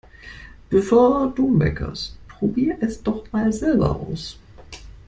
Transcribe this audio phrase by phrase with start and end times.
[0.71, 4.39] Bevor du meckerst, probier' es doch mal selber aus!